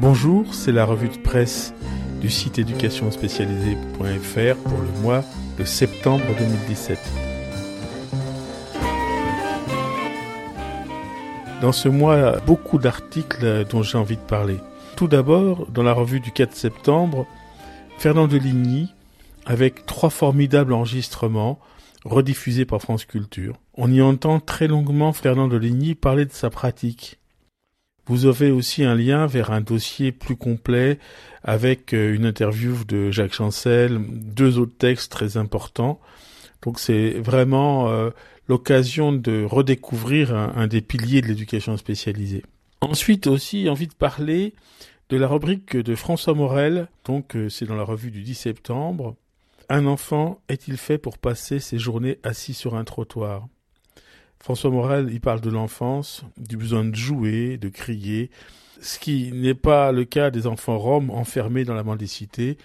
[0.00, 1.74] Bonjour, c'est la revue de presse
[2.20, 5.24] du site éducationspécialisée.fr pour le mois
[5.58, 6.96] de septembre 2017.
[11.60, 14.58] Dans ce mois, beaucoup d'articles dont j'ai envie de parler.
[14.94, 17.26] Tout d'abord, dans la revue du 4 septembre,
[17.98, 18.94] Fernand Deligny,
[19.46, 21.58] avec trois formidables enregistrements
[22.04, 23.56] rediffusés par France Culture.
[23.74, 27.18] On y entend très longuement Fernand Deligny parler de sa pratique.
[28.08, 30.98] Vous avez aussi un lien vers un dossier plus complet
[31.44, 36.00] avec euh, une interview de Jacques Chancel, deux autres textes très importants.
[36.62, 38.08] Donc c'est vraiment euh,
[38.48, 42.42] l'occasion de redécouvrir un, des piliers de l'éducation spécialisée.
[42.80, 44.54] Ensuite aussi envie de parler
[45.10, 49.16] de la rubrique de François Morel, donc euh, c'est dans la revue du 10 septembre.
[49.68, 53.48] Un enfant est-il fait pour passer ses journées assis sur un trottoir?
[54.40, 58.30] François Morel, il parle de l'enfance, du besoin de jouer, de crier,
[58.80, 62.56] ce qui n'est pas le cas des enfants roms enfermés dans la mendicité,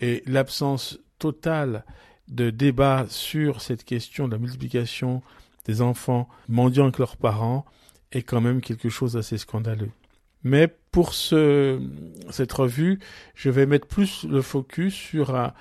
[0.00, 1.84] et l'absence totale
[2.28, 5.22] de débat sur cette question de la multiplication
[5.64, 7.64] des enfants mendiant avec leurs parents
[8.12, 9.90] est quand même quelque chose d'assez scandaleux.
[10.44, 11.80] Mais pour ce,
[12.30, 13.00] cette revue,
[13.34, 15.52] je vais mettre plus le focus sur un,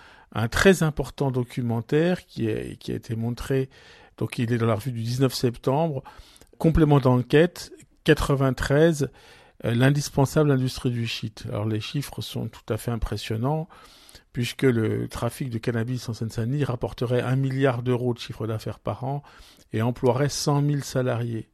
[0.50, 3.70] très important documentaire qui a été montré,
[4.18, 6.04] donc il est dans la revue du 19 septembre,
[6.58, 7.72] complément d'enquête
[8.06, 9.10] 93,
[9.66, 11.46] euh, l'indispensable industrie du shit.
[11.50, 13.68] Alors les chiffres sont tout à fait impressionnants
[14.32, 19.06] puisque le trafic de cannabis en Seine-Saint-Denis rapporterait un milliard d'euros de chiffre d'affaires par
[19.06, 19.24] an
[19.72, 21.48] et emploierait 100 000 salariés.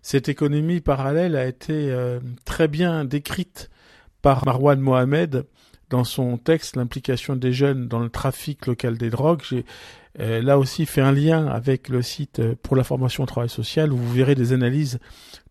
[0.00, 3.70] Cette économie parallèle a été euh, très bien décrite
[4.22, 5.46] par Marwan Mohamed
[5.90, 9.42] dans son texte L'implication des jeunes dans le trafic local des drogues.
[9.48, 9.64] J'ai
[10.20, 13.48] euh, là aussi fait un lien avec le site euh, pour la formation au travail
[13.48, 14.98] social où vous verrez des analyses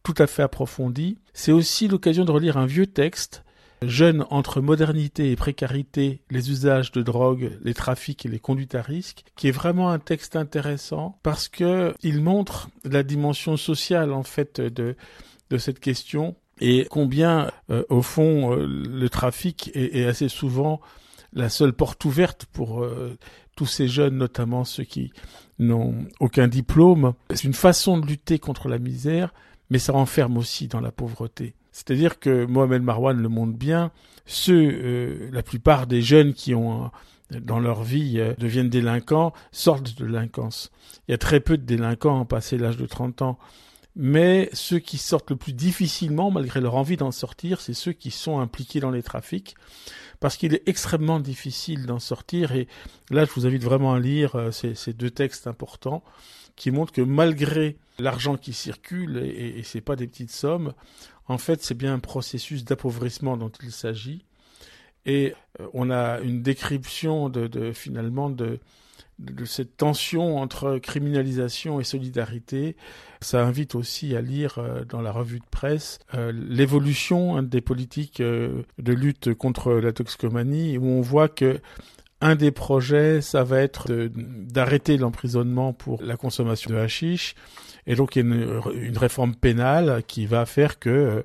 [0.04, 1.18] tout à fait approfondies.
[1.34, 3.44] C'est aussi l'occasion de relire un vieux texte
[3.82, 8.82] Jeunes entre modernité et précarité, les usages de drogue, les trafics et les conduites à
[8.82, 14.24] risque, qui est vraiment un texte intéressant parce que il montre la dimension sociale en
[14.24, 14.96] fait de
[15.52, 20.80] de cette question et combien euh, au fond euh, le trafic est, assez souvent
[21.34, 23.18] la seule porte ouverte pour euh,
[23.56, 25.12] tous ces jeunes, notamment ceux qui
[25.60, 27.14] n'ont aucun diplôme.
[27.32, 29.34] C'est une façon de lutter contre la misère,
[29.70, 31.56] mais ça renferme aussi dans la pauvreté.
[31.72, 33.92] C'est-à-dire que Mohamed Marwan le montre bien,
[34.26, 36.90] ceux, euh, la plupart des jeunes qui ont
[37.32, 40.72] dans leur vie euh, deviennent délinquants sortent de délinquance.
[41.08, 43.38] Il y a très peu de délinquants passé l'âge de 30 ans.
[43.96, 48.12] Mais ceux qui sortent le plus difficilement, malgré leur envie d'en sortir, c'est ceux qui
[48.12, 49.56] sont impliqués dans les trafics,
[50.20, 52.52] parce qu'il est extrêmement difficile d'en sortir.
[52.52, 52.68] Et
[53.10, 56.04] là, je vous invite vraiment à lire euh, ces, deux textes importants
[56.56, 60.74] qui montrent que malgré l'argent qui circule, et, et c'est pas des petites sommes,
[61.28, 64.26] en fait, c'est bien un processus d'appauvrissement dont il s'agit.
[65.06, 68.60] Et euh, on a une description de, finalement de,
[69.20, 72.76] de, cette tension entre criminalisation et solidarité.
[73.22, 78.22] Ça invite aussi à lire euh, dans la revue de presse euh, l'évolution des politiques
[78.22, 81.60] de lutte contre la toxicomanie, où on voit que
[82.22, 87.36] un des projets, ça va être d'arrêter l'emprisonnement pour la consommation de hashish.
[87.88, 88.62] Et donc, une,
[88.98, 91.22] réforme pénale qui va faire que euh,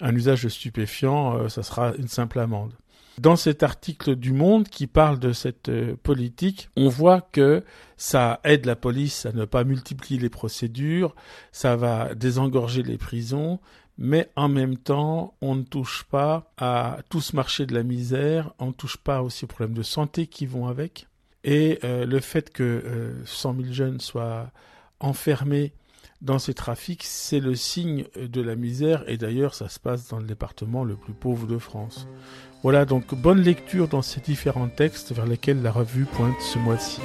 [0.00, 2.72] un usage de stupéfiants, euh, ça sera une simple amende.
[3.20, 7.64] Dans cet article du Monde qui parle de cette euh, politique, on voit que
[7.96, 11.16] ça aide la police à ne pas multiplier les procédures,
[11.50, 13.58] ça va désengorger les prisons,
[13.96, 18.52] mais en même temps, on ne touche pas à tout ce marché de la misère,
[18.60, 21.08] on ne touche pas aussi aux problèmes de santé qui vont avec.
[21.42, 24.52] Et euh, le fait que euh, 100 000 jeunes soient
[25.00, 25.72] enfermés
[26.20, 30.18] dans ces trafics, c'est le signe de la misère, et d'ailleurs ça se passe dans
[30.18, 32.06] le département le plus pauvre de France.
[32.62, 37.00] Voilà donc bonne lecture dans ces différents textes vers lesquels la revue pointe ce mois-ci.